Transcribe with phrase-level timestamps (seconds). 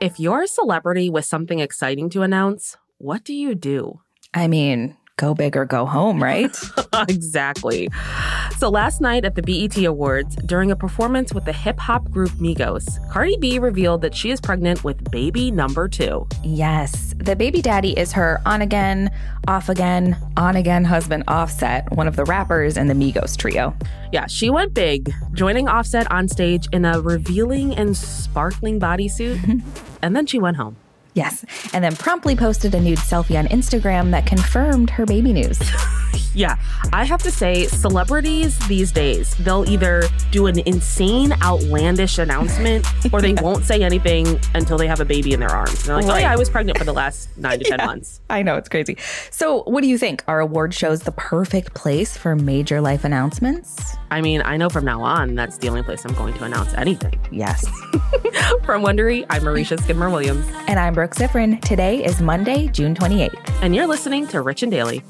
[0.00, 4.00] If you're a celebrity with something exciting to announce, what do you do?
[4.32, 6.56] I mean, go big or go home, right?
[7.08, 7.88] exactly.
[8.56, 12.30] So last night at the BET Awards, during a performance with the hip hop group
[12.32, 16.26] Migos, Cardi B revealed that she is pregnant with baby number two.
[16.42, 17.14] yes.
[17.20, 19.10] The baby daddy is her on again,
[19.46, 23.76] off again, on again husband Offset, one of the rappers in the Migos trio.
[24.10, 29.62] Yeah, she went big, joining Offset on stage in a revealing and sparkling bodysuit,
[30.02, 30.76] and then she went home.
[31.14, 31.44] Yes.
[31.72, 35.60] And then promptly posted a nude selfie on Instagram that confirmed her baby news.
[36.32, 36.56] Yeah,
[36.92, 43.20] I have to say, celebrities these days, they'll either do an insane, outlandish announcement or
[43.20, 45.72] they won't say anything until they have a baby in their arms.
[45.72, 48.20] And they're like, oh, yeah, I was pregnant for the last nine to 10 months.
[48.30, 48.96] I know, it's crazy.
[49.30, 50.22] So, what do you think?
[50.28, 53.96] Are award shows the perfect place for major life announcements?
[54.12, 56.72] I mean, I know from now on, that's the only place I'm going to announce
[56.74, 57.18] anything.
[57.32, 57.66] Yes.
[58.64, 61.60] From Wondery, I'm Aricia Skidmore Williams, and I'm Brooke Siffrinn.
[61.62, 63.36] Today is Monday, June 28th.
[63.62, 65.02] and you're listening to Rich and Daily.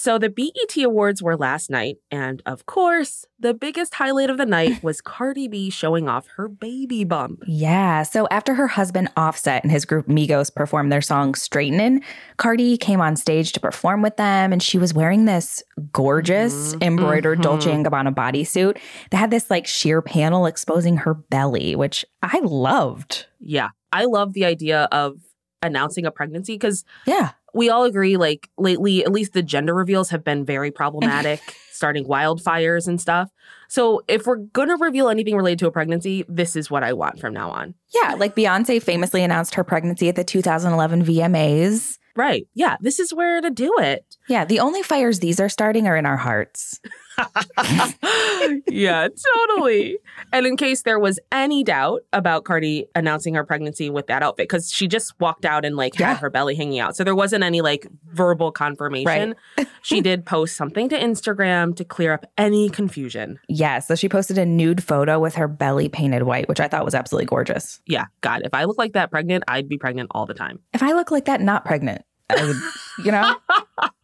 [0.00, 4.46] So the BET Awards were last night, and of course, the biggest highlight of the
[4.46, 7.42] night was Cardi B showing off her baby bump.
[7.46, 8.02] Yeah.
[8.04, 12.02] So after her husband Offset and his group Migos performed their song Straightenin',
[12.38, 15.62] Cardi came on stage to perform with them and she was wearing this
[15.92, 16.82] gorgeous mm-hmm.
[16.82, 17.50] embroidered mm-hmm.
[17.50, 18.78] Dolce and Gabbana bodysuit
[19.10, 23.26] that had this like sheer panel exposing her belly, which I loved.
[23.38, 25.18] Yeah, I love the idea of
[25.62, 27.32] announcing a pregnancy because Yeah.
[27.54, 31.40] We all agree, like, lately, at least the gender reveals have been very problematic,
[31.72, 33.30] starting wildfires and stuff.
[33.68, 36.92] So if we're going to reveal anything related to a pregnancy, this is what I
[36.92, 37.74] want from now on.
[37.94, 41.98] Yeah, like Beyonce famously announced her pregnancy at the 2011 VMAs.
[42.16, 42.48] Right.
[42.54, 44.16] Yeah, this is where to do it.
[44.28, 46.80] Yeah, the only fires these are starting are in our hearts.
[48.68, 49.08] yeah,
[49.48, 49.98] totally.
[50.32, 54.48] And in case there was any doubt about Cardi announcing her pregnancy with that outfit,
[54.48, 56.08] because she just walked out and like Yeah.
[56.10, 56.96] had her belly hanging out.
[56.96, 59.34] So there wasn't any like verbal confirmation.
[59.82, 63.38] she did post something to Instagram to clear up any confusion.
[63.48, 66.84] Yeah, so she posted a nude photo with her belly painted white, which I thought
[66.84, 67.80] was absolutely gorgeous.
[67.86, 70.60] Yeah, God, if I look like that pregnant, I'd be pregnant all the time.
[70.72, 72.56] If I look like that not pregnant, I would,
[73.04, 73.36] you know?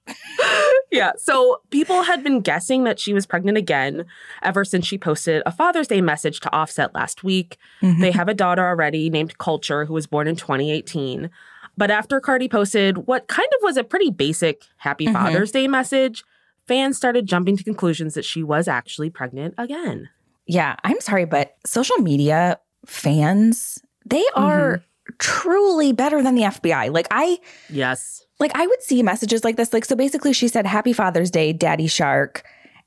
[0.91, 1.13] yeah.
[1.17, 4.05] So people had been guessing that she was pregnant again
[4.43, 7.59] ever since she posted a Father's Day message to Offset last week.
[7.81, 11.31] They have a daughter already named Culture who was born in 2018.
[11.79, 15.13] But after Cardi posted what kind of was a pretty basic Happy Mhm.
[15.13, 16.25] Father's Day message,
[16.67, 20.09] fans started jumping to conclusions that she was actually pregnant again.
[20.47, 24.83] Yeah, I'm sorry, but social media fans, they are
[25.19, 26.89] truly better than the FBI.
[26.93, 28.26] Like I Yes.
[28.39, 29.73] Like I would see messages like this.
[29.73, 32.45] Like, so basically she said, Happy Father's Day, Daddy Shark.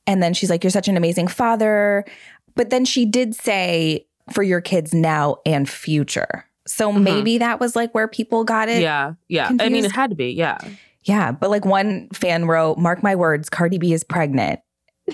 [0.08, 2.06] And then she's like, You're such an amazing father.
[2.56, 6.46] But then she did say for your kids now and future.
[6.68, 7.02] So Mhm.
[7.02, 8.82] maybe that was like where people got it.
[8.82, 9.14] yeah.
[9.28, 9.50] Yeah.
[9.60, 10.32] I mean, it had to be.
[10.32, 10.58] Yeah.
[11.04, 14.60] Yeah, but like one fan wrote, "Mark my words, Cardi B is pregnant,"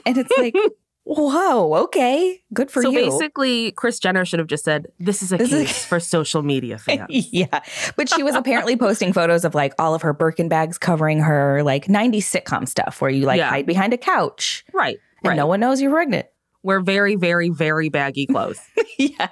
[0.06, 0.56] and it's like,
[1.06, 3.00] whoa, okay, good for so you.
[3.06, 5.86] So basically, Kris Jenner should have just said, "This is a This is a- case
[5.86, 7.62] for social media fans." yeah,
[7.96, 11.64] but she was apparently posting photos of like all of her Birkin bags covering her,
[11.64, 13.50] like '90s sitcom stuff, where you like Yeah.
[13.50, 14.98] hide behind a couch right.
[15.24, 15.36] and Right.
[15.38, 16.28] no one knows you're pregnant.
[16.64, 18.60] Wear very, very, very baggy clothes.
[18.98, 19.30] yes,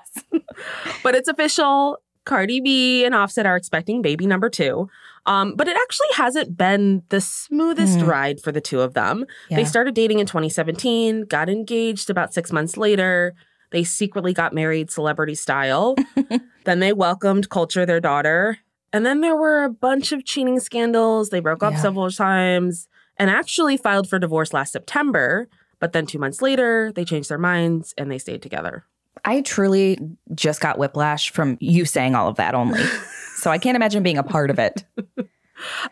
[1.01, 1.97] but it's official.
[2.25, 4.87] Cardi B and Offset are expecting baby number two.
[5.25, 8.07] Um, but it actually hasn't been the smoothest Mhm.
[8.07, 9.25] ride for the two of them.
[9.49, 13.33] They started dating in 2017, got engaged about six months later.
[13.71, 15.95] They secretly got married celebrity style.
[16.65, 18.57] then they welcomed Culture, their daughter.
[18.91, 21.29] And then there were a bunch of cheating scandals.
[21.29, 21.81] They broke up Yeah.
[21.81, 25.47] several times and actually filed for divorce last September.
[25.79, 28.83] But then two months later, they changed their minds and they stayed together.
[29.25, 29.97] I truly
[30.35, 32.81] just got whiplash from you saying all of that only.
[33.35, 34.83] so I can't imagine being a part of it.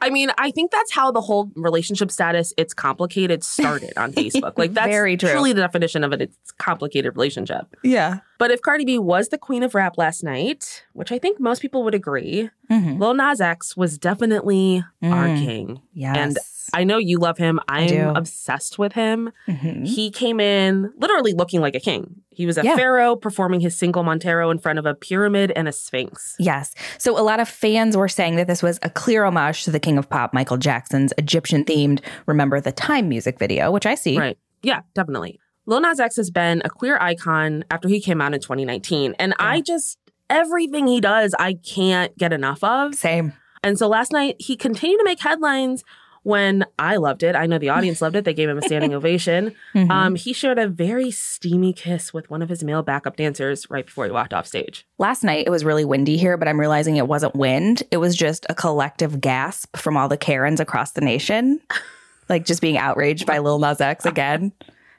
[0.02, 4.58] I mean, I think that's how the whole relationship status, it's complicated, started on Facebook.
[4.58, 5.30] Like, that's Very true.
[5.32, 6.22] truly the definition of it.
[6.22, 7.68] It's complicated relationship.
[7.84, 8.20] Yeah.
[8.38, 11.62] But if Cardi B was the queen of rap last night, which I think most
[11.62, 13.00] people would agree, Mhm.
[13.00, 15.46] Lil Nas X was definitely our Mm.
[15.46, 15.82] king.
[15.94, 16.18] Yes.
[16.18, 16.38] And
[16.74, 17.60] I know you love him.
[17.68, 19.32] I'm obsessed with him.
[19.48, 19.86] Mhm.
[19.88, 22.16] He came in literally looking like a king.
[22.30, 22.76] He was a Yeah.
[22.76, 26.36] pharaoh performing his single Montero in front of a pyramid and a sphinx.
[26.40, 26.74] Yes.
[26.98, 29.80] So a lot of fans were saying that this was a clear homage to the
[29.80, 34.18] King of Pop, Michael Jackson's Egyptian themed Remember the Time music video, which I see.
[34.18, 34.38] Right.
[34.64, 35.40] Yeah, definitely.
[35.66, 39.14] Lil Nas X has been a queer icon after he came out in 2019.
[39.20, 39.98] And I just
[40.30, 42.96] everything he does, I can't get enough of.
[42.96, 43.34] Same.
[43.64, 45.84] And so last night, he continued to make headlines
[46.24, 47.36] when I loved it.
[47.36, 48.26] I know the audience loved it.
[48.26, 49.56] They gave him a standing ovation.
[49.74, 49.90] Mhm.
[49.90, 53.86] Um, he shared a very steamy kiss with one of his male backup dancers right
[53.86, 54.86] before he walked off stage.
[54.98, 57.84] Last night it was really windy here, but I'm realizing it wasn't wind.
[57.92, 61.60] It was just a collective gasp from all the Karens across the nation,
[62.30, 64.52] like just being outraged by Lil Nas X again.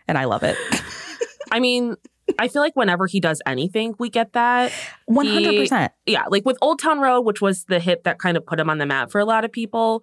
[0.08, 0.56] And I love it.
[1.52, 1.96] I mean,
[2.38, 4.72] I feel like whenever he does anything, we get that.
[5.08, 5.90] 100%.
[6.06, 8.68] Yeah, like with Old Town Road, which was the hit that kind of put him
[8.70, 10.02] on the map for a lot of people.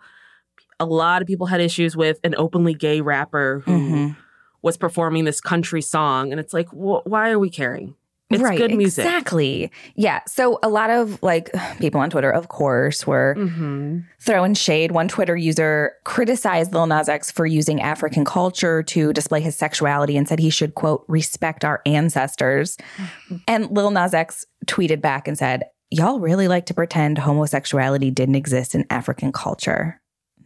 [0.80, 4.16] A lot of people had issues with an openly gay rapper who Mhm.
[4.62, 7.96] was performing this country song, and it's like, wh- why are we caring?
[8.31, 9.04] It's right, good music.
[9.06, 9.72] Exactly.
[9.96, 10.20] Yeah.
[10.28, 11.50] So a lot of like
[11.80, 14.92] people on Twitter, of course, were hmm throwing shade.
[14.92, 20.16] One Twitter user criticized Lil Nas X for using African culture to display his sexuality
[20.16, 22.78] and said he should, quote, respect our ancestors.
[23.48, 28.36] And Lil Nas X tweeted back and said, Y'all really like to pretend homosexuality didn't
[28.36, 30.00] exist in African culture.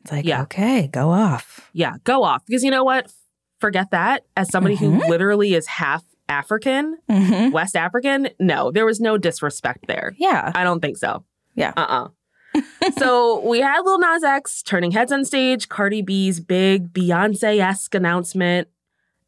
[0.04, 0.42] It's like, Yeah.
[0.44, 1.70] okay, go off.
[1.74, 3.12] Yeah, go off because you know what?
[3.60, 4.26] Forget that.
[4.36, 5.08] As somebody who Mhm.
[5.10, 10.14] literally is half African, hmm West African, no, there was no disrespect there.
[10.18, 10.52] Yeah.
[10.56, 11.24] I don't think so.
[11.56, 11.72] Yeah.
[11.78, 12.08] Uh uh
[13.00, 17.96] so we had Lil Nas X turning heads on stage, Cardi B's big Beyonce esque
[17.96, 18.68] announcement.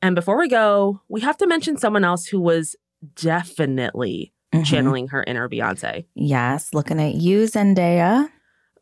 [0.02, 2.76] And before we go, we have to mention someone else who was
[3.16, 4.66] definitely Mhm.
[4.66, 6.06] channeling her inner Beyonce.
[6.16, 6.74] Yes.
[6.74, 8.30] Looking at you, Zendaya.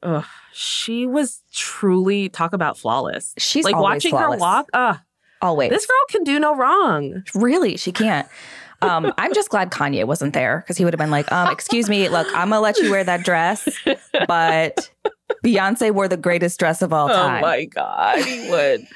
[0.04, 3.34] Ugh, she was truly talk about flawless.
[3.38, 4.70] She's like watching her walk.
[4.74, 4.98] Uh,
[5.42, 5.70] Always.
[5.72, 7.24] this girl can do no wrong.
[7.34, 8.28] Really, she can't.
[8.82, 11.90] Um, I'm just glad Kanye wasn't there because he would have been like, um, excuse
[11.90, 13.68] me, look, I'm gonna let you wear that dress,
[14.28, 14.90] but
[15.44, 17.44] Beyonce wore the greatest dress of all time.
[17.44, 18.88] Oh my god, he would.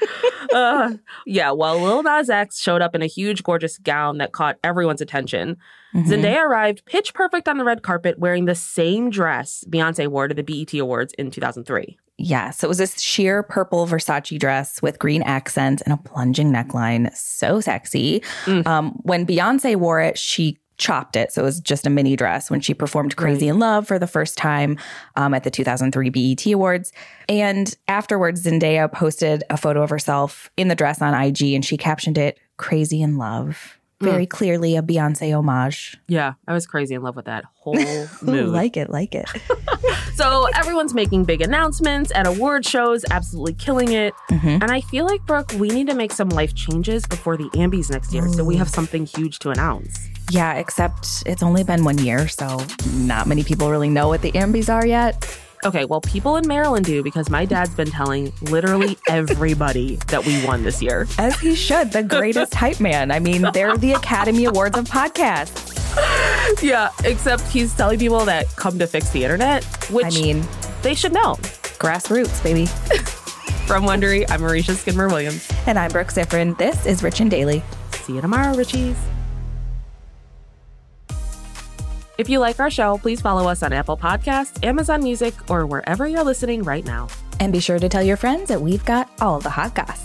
[0.53, 0.93] uh,
[1.25, 5.01] yeah, well, Lil Nas X showed up in a huge, gorgeous gown that caught everyone's
[5.01, 5.57] attention.
[5.93, 6.05] Mhm.
[6.05, 10.33] Zendaya arrived pitch perfect on the red carpet, wearing the same dress Beyonce wore to
[10.35, 11.97] the BET Awards in 2003.
[12.19, 17.15] Yes, it was this sheer purple Versace dress with green accents and a plunging neckline.
[17.15, 18.21] So sexy.
[18.45, 18.65] Mm.
[18.65, 21.31] Um, when Beyonce wore it, she chopped it.
[21.31, 24.07] So it was just a mini dress when she performed Crazy in Love for the
[24.07, 24.77] first time
[25.15, 26.91] um, at the 2003 BET Awards.
[27.27, 31.77] And afterwards, Zendaya posted a photo of herself in the dress on IG and she
[31.77, 33.76] captioned it Crazy in Love.
[33.99, 35.97] Very clearly a Beyonce homage.
[36.07, 37.75] Yeah, I was crazy in love with that whole
[38.21, 38.49] mood.
[38.49, 39.27] like it, like it.
[40.15, 44.13] so everyone's making big announcements at award shows, absolutely killing it.
[44.29, 44.61] Mhm.
[44.61, 47.89] And I feel like, Brooke, we need to make some life changes before the Ambies
[47.89, 48.27] next year.
[48.29, 50.07] So we have something huge to announce.
[50.29, 52.59] Yeah, except it's only been one year, so
[52.93, 55.39] not many people really know what the Ambies are yet.
[55.65, 60.45] Okay, well, people in Maryland do because my dad's been telling literally everybody that we
[60.45, 61.07] won this year.
[61.17, 63.11] As he should, the greatest hype man.
[63.11, 65.73] I mean, they're the Academy Awards of podcasts.
[66.61, 70.45] Yeah, except he's telling people that come to fix the internet, which I mean,
[70.81, 71.33] they should know.
[71.79, 72.65] grassroots, baby.
[73.67, 75.49] From Wondery, I'm Aricia Skidmore Williams.
[75.65, 76.57] And I'm Brooke Siffrinn.
[76.57, 77.63] This is Rich and Daily.
[77.91, 78.95] See you tomorrow, Richies.
[82.17, 86.07] If you like our show, please follow us on Apple Podcasts, Amazon Music, or wherever
[86.07, 87.09] you're listening right now.
[87.39, 90.03] And be sure to tell your friends that we've got all the hot goss.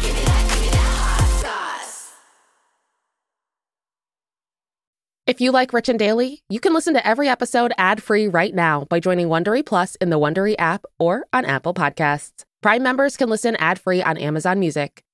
[0.00, 2.12] Give me that, give me that hot sauce.
[5.26, 8.84] If you like Rich and Daily, you can listen to every episode ad-free right now
[8.86, 12.44] by joining Wondery Plus in the Wondery app or on Apple Podcasts.
[12.62, 15.04] Prime members can listen ad-free on Amazon Music.